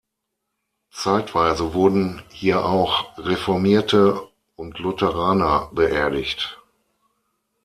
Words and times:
Zeitweise 0.89 1.75
wurden 1.75 2.23
hier 2.31 2.65
auch 2.65 3.15
Reformierte 3.19 4.19
und 4.55 4.79
Lutheraner 4.79 5.69
beerdigt. 5.73 6.59